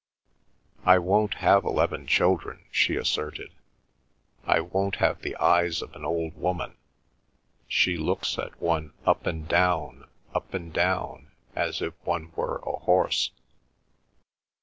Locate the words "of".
5.83-5.93